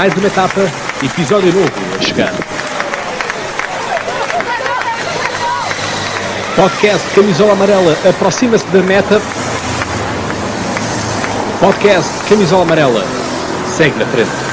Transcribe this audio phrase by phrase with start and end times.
[0.00, 0.62] Mais uma etapa,
[1.04, 2.32] episódio novo a chegar.
[6.56, 9.20] Podcast Camisola Amarela aproxima-se da meta.
[11.60, 13.04] Podcast Camisola Amarela
[13.76, 14.50] segue na frente.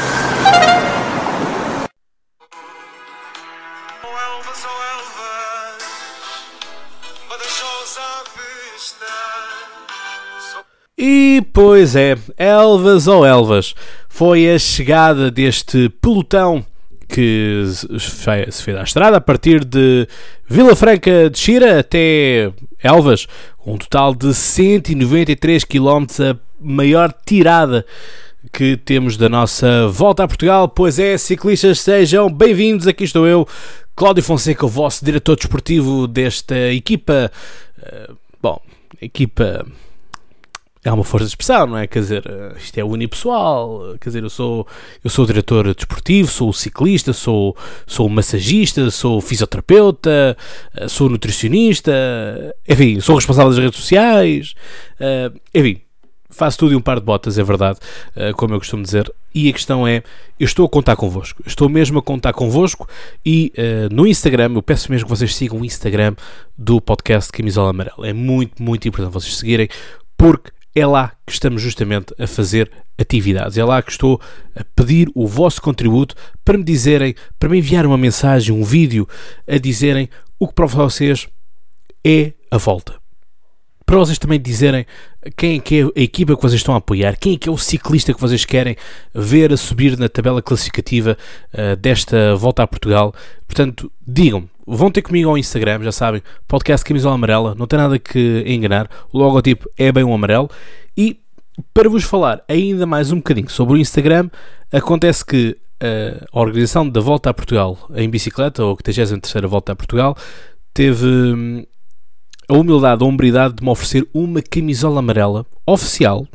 [10.99, 13.75] E pois é, Elvas ou Elvas,
[14.09, 16.65] foi a chegada deste pelotão
[17.07, 17.99] que se
[18.51, 20.07] se fez à estrada a partir de
[20.49, 23.27] Vila Franca de Xira até Elvas,
[23.63, 27.85] um total de 193 km, a maior tirada
[28.51, 30.67] que temos da nossa volta a Portugal.
[30.67, 32.87] Pois é, ciclistas, sejam bem-vindos.
[32.87, 33.47] Aqui estou eu,
[33.95, 37.31] Cláudio Fonseca, o vosso diretor desportivo desta equipa.
[37.83, 38.09] eh,
[38.41, 38.59] bom,
[38.99, 39.63] equipa
[40.87, 41.85] é uma força de expressão, não é?
[41.85, 44.65] Quer dizer, eh, isto é unipessoal, eh, quer dizer, eu sou,
[45.03, 50.37] eu sou diretor desportivo, sou ciclista, sou, sou massagista, sou fisioterapeuta,
[50.75, 51.91] eh, sou nutricionista,
[52.67, 54.55] enfim, sou responsável das redes sociais,
[55.53, 55.81] enfim,
[56.29, 57.79] faço tudo e um par de botas, é verdade,
[58.35, 59.11] como eu costumo dizer.
[59.33, 60.03] E a questão é,
[60.39, 62.87] eu estou a contar convosco, estou mesmo a contar convosco
[63.25, 66.15] e eh, no Instagram, eu peço mesmo que vocês sigam o Instagram
[66.57, 68.07] do podcast Camisola Amarela.
[68.07, 69.67] É muito, muito importante vocês seguirem,
[70.17, 73.57] porque é lá que estamos justamente a fazer atividades.
[73.57, 74.21] É lá que estou
[74.55, 79.07] a pedir o vosso contributo para me dizerem, para me enviar uma mensagem, um vídeo,
[79.47, 81.27] a dizerem o que para vocês
[82.05, 82.95] é a volta
[83.87, 84.85] para vocês também dizerem
[85.37, 87.51] quem é que é a equipa que vocês estão a apoiar, quem é que é
[87.51, 88.75] o ciclista que vocês querem
[89.15, 91.17] ver a subir na tabela classificativa
[91.53, 93.15] uh, desta volta a Portugal.
[93.47, 97.97] Portanto, digam-me, vão ter comigo ao Instagram, já sabem, podcast Camisola Amarela, não tem nada
[97.97, 100.49] que enganar, o logotipo é bem o amarelo.
[100.95, 101.21] E
[101.73, 104.29] para vos falar ainda mais um bocadinho sobre o Instagram,
[104.71, 109.71] acontece que uh, a organização da Volta a Portugal em bicicleta, ou a 83 Volta
[109.71, 110.15] a Portugal,
[110.73, 111.05] teve.
[111.07, 111.63] hum,
[112.47, 116.25] a humildade, a hombridade de me oferecer uma camisola amarela oficial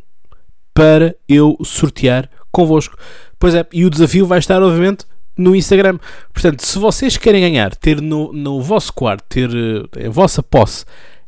[0.73, 2.95] para eu sortear convosco.
[3.39, 5.05] Pois é, e o desafio vai estar, obviamente,
[5.37, 5.97] no Instagram.
[6.31, 10.85] Portanto, se vocês querem ganhar, ter no, no vosso quarto, ter eh, em vossa posse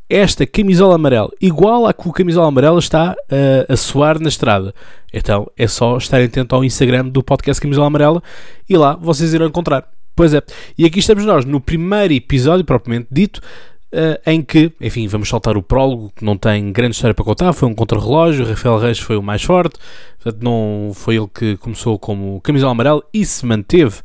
[0.07, 4.73] esta camisola amarela, igual à que o camisola amarela está eh, a soar na estrada,
[5.11, 8.21] então é só estarem atentos ao Instagram do podcast Camisola Amarela
[8.69, 9.89] e lá vocês irão encontrar.
[10.15, 10.41] Pois é,
[10.77, 13.41] e aqui estamos nós no primeiro episódio, propriamente dito,
[14.25, 17.67] em que, enfim, vamos saltar o prólogo, que não tem grande história para contar, foi
[17.67, 19.79] um contrarrelógio, Rafael Reis foi o mais forte,
[20.21, 24.01] portanto não foi ele que começou como camisola amarela e se manteve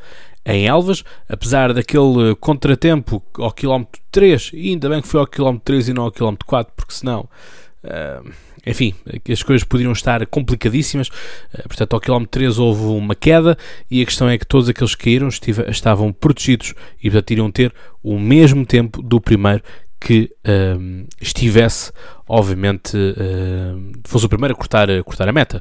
[0.47, 5.65] em Elvas, apesar daquele contratempo ao quilómetro 3, e ainda bem que foi ao quilómetro
[5.65, 7.29] 3 e não ao quilómetro 4, porque senão...
[7.83, 8.21] eh,
[8.67, 8.95] enfim,
[9.31, 11.09] as coisas poderiam estar complicadíssimas.
[11.55, 13.57] Eh, Portanto, ao quilómetro 3 houve uma queda
[13.91, 15.29] e a questão é que todos aqueles que caíram
[15.69, 19.63] estavam protegidos e, portanto, iriam ter o mesmo tempo do primeiro
[20.01, 21.93] que ehm, estivesse,
[22.27, 25.61] obviamente, ehm, fosse o primeiro a cortar, a cortar a meta.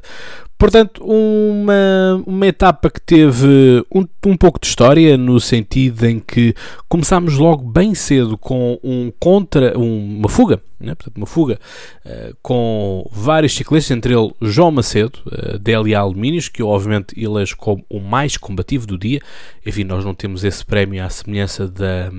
[0.58, 6.54] Portanto, uma, uma etapa que teve um, um pouco de história, no sentido em que
[6.86, 10.94] começámos logo bem cedo com um contra, um- uma fuga, né?
[10.94, 11.58] portanto, uma fuga
[12.04, 17.82] eh, com vários ciclistas, entre ele João Macedo, uh, DLA Alumínios, que obviamente elejo como
[17.88, 19.20] o mais combativo do dia.
[19.64, 22.12] Enfim, nós não temos esse prémio à semelhança da,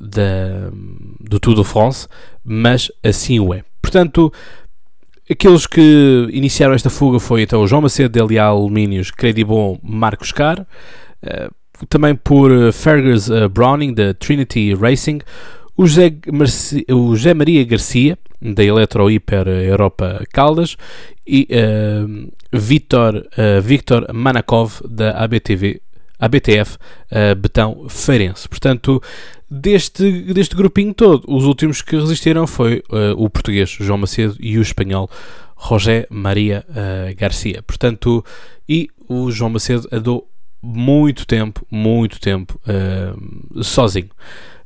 [0.00, 0.70] da,
[1.20, 2.06] do Tour de France,
[2.44, 3.62] mas assim o é.
[3.82, 4.32] Portanto,
[5.30, 10.66] aqueles que iniciaram esta fuga foi então o João Macedo, DLA Alumínios, Credibon, Marcos Car,
[11.22, 11.48] eh,
[11.88, 15.20] também por eh, Fergus eh, Browning, da Trinity Racing,
[15.76, 20.76] o José, Marci- o José Maria Garcia, da Eletro Hiper Europa Caldas,
[21.26, 22.04] e eh,
[22.52, 25.80] Victor, eh, Victor Manakov, da ABTV,
[26.18, 26.78] ABTF
[27.10, 28.48] eh, Betão Feirense.
[28.48, 29.02] Portanto,
[29.50, 34.58] deste, deste grupinho todo, os últimos que resistiram foi eh, o português João Macedo e
[34.58, 35.08] o espanhol
[35.68, 37.62] José Maria eh, Garcia.
[37.62, 38.24] Portanto,
[38.68, 40.28] e o João Macedo andou
[40.62, 43.14] muito tempo, muito tempo eh,
[43.62, 44.10] sozinho.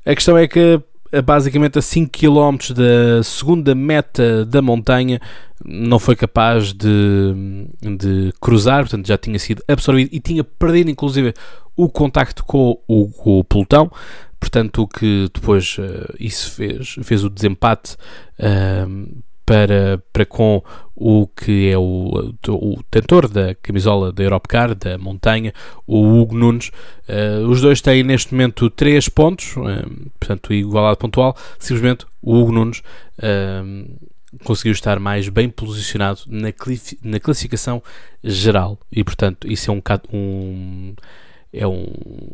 [0.05, 0.81] A questão é que
[1.25, 5.21] basicamente a 5 km da segunda meta da montanha
[5.65, 7.35] não foi capaz de,
[7.83, 11.35] de cruzar, portanto já tinha sido absorvido e tinha perdido inclusive
[11.77, 13.91] o contacto com o, o pelotão,
[14.41, 17.97] portanto o que depois eh, isso fez, fez o desempate
[18.39, 20.63] ehm, para, para com
[20.95, 25.53] o que é o, o tentor da camisola da Europcar, da montanha,
[25.87, 26.71] o Hugo Nunes.
[27.09, 29.87] Eh, os dois têm neste momento 3 pontos, eh,
[30.21, 32.83] portanto igualdade pontual, simplesmente o Hugo Nunes
[33.21, 33.63] eh,
[34.45, 36.53] conseguiu estar mais bem posicionado na,
[37.03, 37.83] na classificação
[38.23, 39.83] geral e, portanto, isso é um,
[40.13, 40.95] um,
[41.53, 41.87] é um,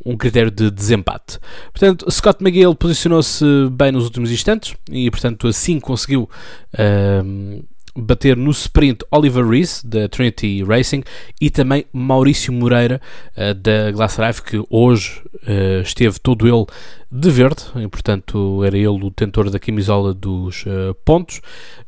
[0.05, 1.39] um critério de desempate.
[1.73, 6.29] Portanto, Scott McGill posicionou-se bem nos últimos instantes e, portanto, assim conseguiu
[6.77, 7.61] ahm,
[7.97, 11.03] bater no sprint Oliver Reese da Trinity Racing
[11.41, 13.01] e também Maurício Moreira
[13.37, 16.67] ah, da Glass Drive que hoje ah, esteve todo ele
[17.11, 21.41] de verde e portanto era ele o detentor da camisola dos ah, pontos.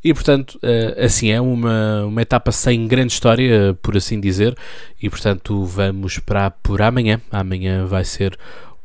[0.03, 0.59] E portanto
[1.05, 4.57] assim é uma, uma etapa sem grande história por assim dizer.
[5.03, 7.21] E portanto vamos esperar por amanhã.
[7.31, 8.39] Amanhã vai ser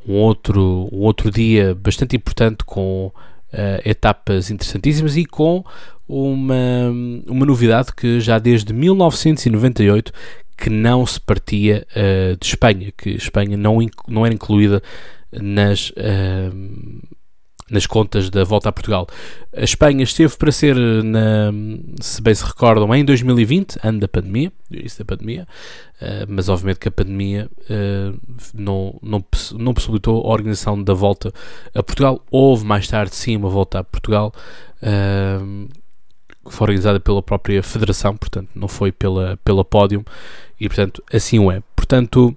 [0.08, 3.12] um outro, um outro dia bastante importante com
[3.54, 5.64] ah, etapas interessantíssimas e com
[6.08, 6.92] uma,
[7.28, 10.12] uma novidade que já desde 1998
[10.58, 14.82] que não se partia ah, de Espanha, que Espanha não, não era incluída
[15.32, 16.52] nas, ah,
[17.74, 19.08] nas contas da volta a Portugal.
[19.56, 21.52] A Espanha esteve para ser, na,
[22.00, 25.48] se bem se recordam, em 2020, ano da pandemia, isso da pandemia,
[26.00, 28.14] ah, mas obviamente que a pandemia ah,
[28.54, 31.34] não, não, não possibilitou a organização da volta
[31.74, 32.24] a Portugal.
[32.30, 34.32] Houve mais tarde, sim, uma volta a Portugal.
[34.82, 35.40] ah,
[36.46, 40.04] que foi organizada pela própria Federação, portanto, não foi pela, pela Pódium,
[40.60, 41.64] e portanto, assim o é.
[41.74, 42.36] Portanto,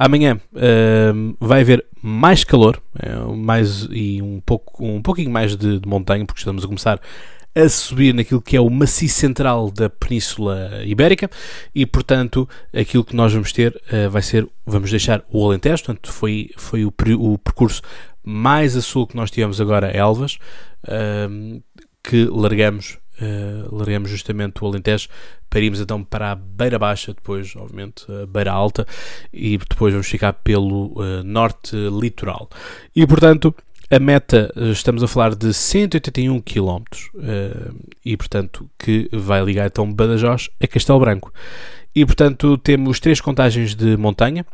[0.00, 0.40] amanhã
[1.14, 5.86] hum, vai haver mais calor, eh, mais, e um, pouco, um pouquinho mais de, de
[5.86, 6.98] montanha, porque estamos a começar
[7.54, 11.28] a subir naquilo que é o maciço central da Península Ibérica
[11.74, 16.10] e, portanto, aquilo que nós vamos ter eh, vai ser, vamos deixar o Alentejo, portanto,
[16.10, 17.82] foi, foi o, o percurso
[18.24, 20.38] mais a sul que nós tivemos agora, Elvas,
[21.28, 21.60] hum,
[22.02, 25.08] que largamos, eh, largamos justamente o Alentejo
[25.48, 28.86] para irmos então para a Beira Baixa, depois, obviamente, a Beira Alta,
[29.32, 32.48] e depois vamos ficar pelo eh, norte litoral.
[32.96, 33.54] E, portanto,
[33.90, 36.82] a meta, eh, estamos a falar de 181 km,
[38.04, 41.32] e, portanto, que vai ligar então Badajoz a Castelo Branco.
[41.94, 44.46] E, portanto, temos três contagens de montanha,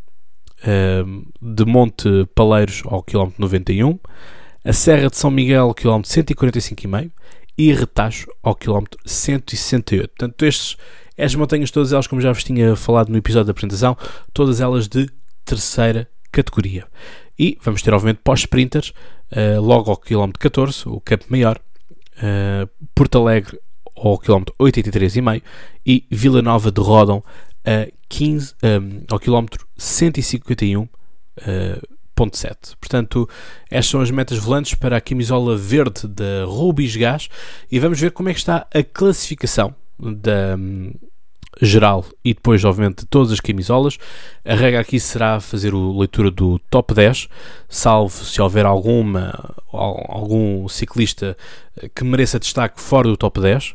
[1.40, 3.98] de Monte Paleiros ao km 91,
[4.64, 7.12] a Serra de São Miguel, km 145,5
[7.56, 10.08] e Retacho ao km 168.
[10.08, 10.76] Portanto, estes,
[11.16, 13.96] estas montanhas, todas elas, como já vos tinha falado no episódio da apresentação,
[14.32, 15.10] todas elas de
[15.44, 16.86] terceira categoria.
[17.38, 18.92] E vamos ter, obviamente, pós-sprinters,
[19.30, 21.58] eh, logo ao km 14, o Campo Maior,
[22.22, 23.58] eh, Porto Alegre
[23.96, 25.42] ao km 83,5
[25.84, 27.22] e Vila Nova de Rodão
[27.64, 28.78] a 15, eh,
[29.10, 30.88] ao km 151.
[31.38, 31.80] eh,
[32.16, 32.74] 1.7.
[32.80, 33.28] Portanto,
[33.70, 37.28] estas são as metas volantes para a camisola verde da Rubis Gas
[37.70, 40.92] e vamos ver como é que está a classificação da hum,
[41.60, 43.98] geral e depois, obviamente, de todas as camisolas.
[44.44, 47.28] A regra aqui será fazer a leitura do top 10,
[47.68, 51.36] salvo se houver alguma, al- algum ciclista
[51.80, 53.74] eh, que mereça destaque fora do top 10.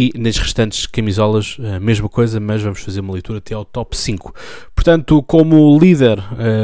[0.00, 3.94] E nas restantes camisolas, a mesma coisa, mas vamos fazer uma leitura até ao top
[3.94, 4.34] 5.
[4.74, 6.18] Portanto, como líder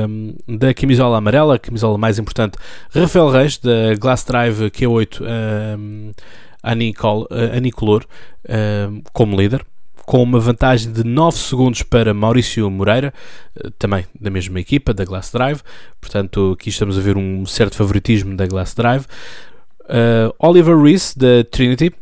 [0.09, 2.57] hum, da camisola amarela, a camisola mais importante,
[2.91, 6.13] Rafael Reis, da Glass Drive Q8 hum,
[6.63, 8.07] Anicol, eh, Anicolor,
[8.49, 9.63] hum, como líder,
[10.07, 13.13] com uma vantagem de 9 segundos para Maurício Moreira,
[13.55, 15.61] eh, também da mesma equipa, da Glass Drive.
[16.01, 19.05] Portanto, aqui estamos a ver um certo favoritismo da Glass Drive.
[19.83, 21.93] Uh, Oliver Reese, da Trinity,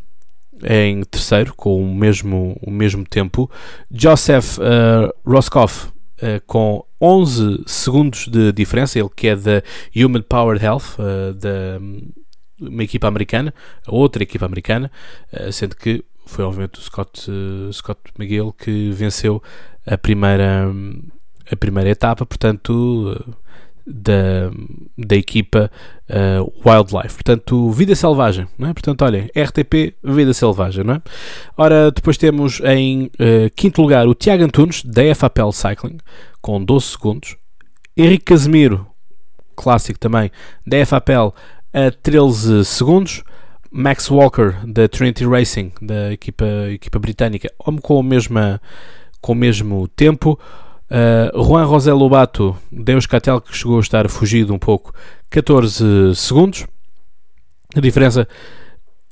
[0.64, 3.50] em terceiro, com o mesmo, o mesmo tempo.
[3.90, 9.62] Joseph uh, Roscoff, uh, com 11 segundos de diferença, ele que é da
[9.94, 11.81] Human Powered Health, uh, da
[12.60, 13.53] uma equipa americana,
[13.86, 14.91] outra equipa americana,
[15.50, 17.29] sendo que foi obviamente o Scott,
[17.72, 19.43] Scott McGill que venceu
[19.84, 20.72] a primeira,
[21.50, 23.36] a primeira etapa, portanto,
[23.86, 24.50] da,
[24.96, 25.70] da equipa
[26.08, 27.17] uh, Wildlife.
[27.17, 28.72] Portanto, Vida Selvagem, não é?
[28.72, 31.03] Portanto, olhem, RTP Vida Selvagem, não é?
[31.56, 35.98] Ora, depois temos em uh, quinto lugar o Tiago Antunes, da FAPL Cycling,
[36.41, 37.36] com 12 segundos.
[37.96, 38.86] Henrique Casemiro,
[39.55, 40.31] clássico também,
[40.67, 41.29] da FAPL,
[41.72, 43.22] a 13 segundos.
[43.76, 48.60] Max Walker, da Trinity Racing, da equipa, equipa britânica, com, a mesma,
[49.20, 50.38] com o mesmo tempo.
[50.91, 54.93] Uh, Juan José Lobato, da Euskaltel, que chegou a estar fugido um pouco,
[55.31, 56.67] 14 segundos.
[57.74, 58.29] A diferença,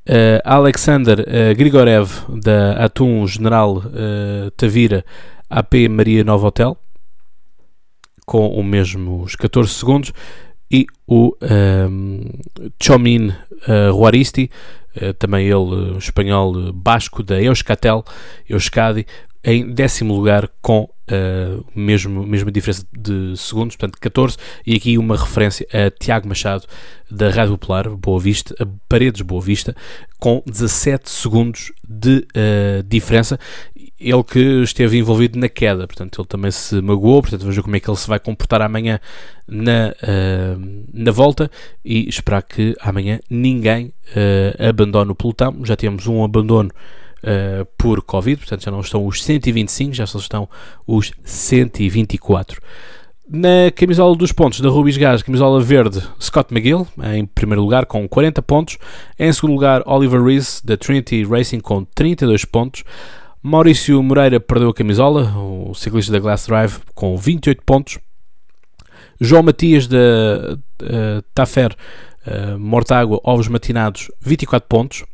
[0.08, 2.10] uh, Alexander uh, Grigorev,
[2.42, 3.82] da Atum General
[4.56, 5.04] Tavira,
[5.48, 6.76] AP Maria Nova Hotel,
[8.26, 10.12] com o mesmo os 14 segundos.
[10.70, 11.36] E o
[11.90, 12.30] um,
[12.82, 14.50] Chomin uh, Juaristi,
[14.96, 18.02] uh, também ele espanhol basco da Euskatel,
[18.48, 19.06] Euskadi,
[19.44, 25.16] em décimo lugar com uh, mesmo, mesma diferença de segundos, portanto 14, e aqui uma
[25.16, 26.66] referência a Tiago Machado
[27.10, 29.74] da Rádio Popular, Boa Vista, a Paredes Boa Vista,
[30.18, 33.38] com 17 segundos de uh, diferença.
[33.98, 37.76] Ele que esteve envolvido na queda, portanto ele também se magoou, portanto vamos ver como
[37.76, 38.98] é que ele se vai comportar amanhã
[39.46, 41.50] na, uh, na volta
[41.84, 43.92] e esperar que amanhã ninguém
[44.58, 45.64] abandone o pelotão.
[45.64, 46.70] Já temos um abandono
[47.22, 50.48] uh, por Covid, portanto já não estão os 125, já só estão
[50.86, 52.60] os 124.
[53.28, 58.06] Na camisola dos pontos da Rubis Gás, camisola verde, Scott McGill, em primeiro lugar com
[58.06, 58.76] 40 pontos.
[59.18, 62.84] Em segundo lugar, Oliver Rees, da Trinity Racing, com 32 pontos.
[63.42, 67.98] Maurício Moreira perdeu a camisola, o ciclista da Glass Drive, com 28 pontos.
[69.20, 71.74] João Matias, da uh, Tafer,
[72.26, 75.04] uh, Mortágua, Ovos Matinados, 24 pontos.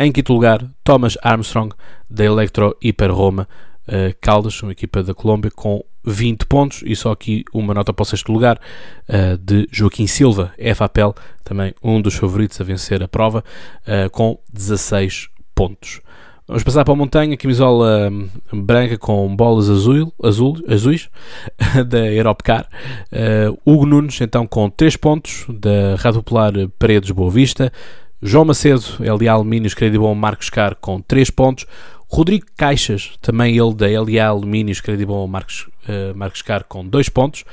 [0.00, 1.74] Em quinto lugar, Thomas Armstrong,
[2.08, 3.48] da Electro Hiper Roma
[3.88, 6.84] uh, Caldas, uma equipa da Colômbia, com 20 pontos.
[6.86, 8.60] E só aqui uma nota para o sexto lugar
[9.08, 13.42] uh, de Joaquim Silva, FAPEL, também um dos favoritos a vencer a prova,
[13.82, 16.00] uh, com 16 pontos.
[16.46, 21.10] Vamos passar para a montanha, camisola hum, branca com bolas azul, azul, azuis
[21.88, 22.68] da Europcar.
[23.12, 27.72] Uh, Hugo Nunes, então, com 3 pontos, da Rádio Popular Paredes Boa Vista.
[28.20, 31.66] João Macedo, LA Alumínios, Credible Marcos Car com 3 pontos.
[32.10, 37.44] Rodrigo Caixas, também ele da LA Alumínios, Credible Marcos, uh, Marcos Car com 2 pontos.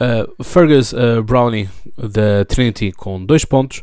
[0.00, 3.82] Uh, Fergus uh, Brownie da Trinity com 2 pontos.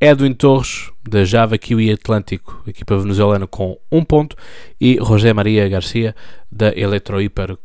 [0.00, 4.36] Edwin Torres da Java Kiwi Atlântico, equipa venezuelana com 1 um ponto.
[4.80, 6.14] E José Maria Garcia
[6.50, 7.58] da Electro Hiper uh,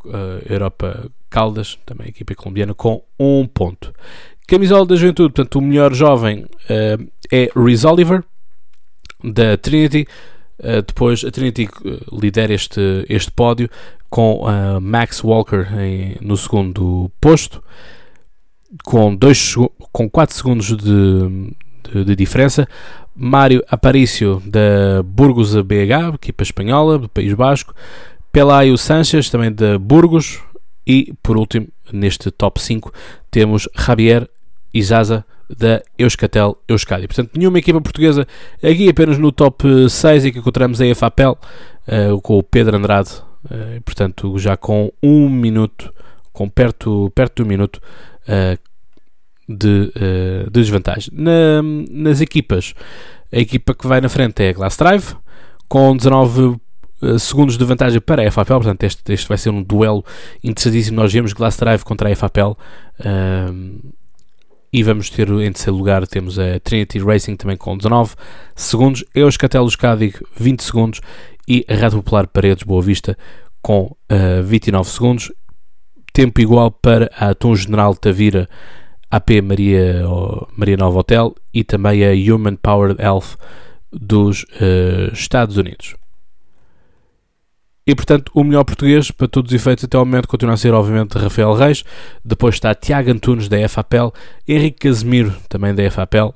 [0.50, 3.94] Europa Caldas, também equipa colombiana, com 1 um ponto.
[4.47, 8.23] Camisola da Juventude, portanto, o melhor jovem uh, é Rhys Oliver,
[9.23, 10.07] da Trinity.
[10.59, 13.69] Uh, depois a Trinity eh, lidera este, este pódio
[14.09, 17.63] com uh, Max Walker em, no segundo posto,
[18.83, 19.55] com, dois,
[19.91, 21.53] com 4 segundos de,
[21.91, 22.67] de, de diferença.
[23.15, 27.73] Mário Aparício da Burgos BH, equipa espanhola do País Basco.
[28.31, 30.39] Pelayo Sanches, também da Burgos.
[30.85, 32.93] E por último, neste top 5,
[33.31, 34.29] temos Javier
[34.73, 37.07] Isaza da Euskatel Euskadi.
[37.07, 41.37] Portanto, nenhuma equipa portuguesa aqui apenas no top 6 e que encontramos a EFAPEL
[41.87, 43.11] uh, com o Pedro Andrade,
[43.45, 45.93] uh, portanto, já com um minuto,
[46.31, 47.81] com perto, perto um minuto
[48.27, 48.57] uh,
[49.47, 51.13] de, de, desvantagem.
[51.13, 51.61] Na,
[51.91, 52.73] nas equipas,
[53.31, 55.15] a equipa que vai na frente é a Glass Drive,
[55.67, 56.57] com 19
[57.19, 60.03] segundos de vantagem para a EFAPEL, portanto este, este vai ser um duelo
[60.43, 62.57] interessantíssimo, nós vemos Glass Drive contra a EFAPEL
[64.72, 68.15] e vamos ter em terceiro lugar temos a Trinity Racing também com 19
[68.55, 71.01] segundos, Euscatel Cádiz 20 segundos
[71.48, 73.17] e a Rádio Popular Paredes Boa Vista
[73.62, 75.31] com uh, eh, 29 segundos.
[76.12, 78.48] Tempo igual para a Atum General Tavira
[79.10, 80.03] AP Maria,
[80.55, 83.36] Maria Nova Hotel e também a Human Powered Health
[83.91, 85.95] dos uh, Estados Unidos.
[87.85, 90.73] E portanto, o melhor português, para todos os efeitos, até ao momento, continua a ser,
[90.73, 91.83] obviamente, Rafael Reis.
[92.23, 94.13] Depois está Tiago Antunes, da FAPEL,
[94.47, 96.33] Henrique Casemiro, também da FAPEL,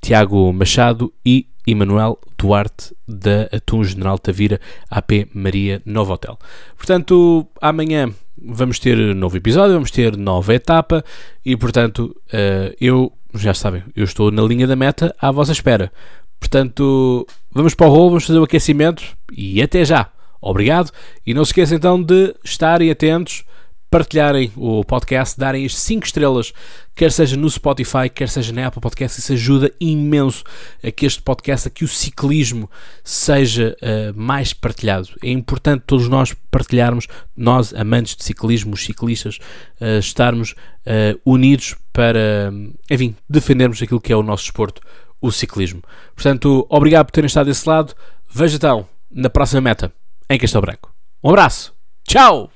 [0.00, 4.58] Tiago Machado e Emanuel Duarte, da Atum General Tavira,
[4.90, 6.38] AP Maria Nova Hotel.
[6.76, 8.10] Portanto, amanhã
[8.42, 11.04] vamos ter novo episódio, vamos ter nova etapa
[11.44, 15.92] e, portanto, uh, eu, já sabem, eu estou na linha da meta à vossa espera.
[16.40, 20.10] Portanto, vamos para o rolo, vamos fazer o aquecimento e até já!
[20.40, 20.90] Obrigado
[21.26, 23.44] e não se esqueçam então de estarem atentos,
[23.90, 26.52] partilharem o podcast, darem as 5 estrelas,
[26.94, 30.44] quer seja no Spotify, quer seja na Apple Podcast, isso ajuda imenso
[30.84, 32.70] a que este podcast, a que o ciclismo
[33.02, 35.08] seja uh, mais partilhado.
[35.22, 39.38] É importante todos nós partilharmos, nós amantes de ciclismo, os ciclistas,
[39.80, 42.52] uh, estarmos uh, unidos para,
[42.90, 44.82] enfim, defendermos aquilo que é o nosso desporto,
[45.20, 45.82] o ciclismo.
[46.14, 47.94] Portanto, obrigado por terem estado desse lado.
[48.30, 49.90] Veja então na próxima meta
[50.28, 50.94] em Castelo Branco.
[51.22, 51.74] Um abraço.
[52.06, 52.50] Tchau!